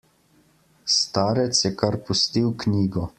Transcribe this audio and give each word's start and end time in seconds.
Starec 0.95 1.61
je 1.67 1.71
kar 1.83 1.99
pustil 2.09 2.51
knjigo. 2.65 3.09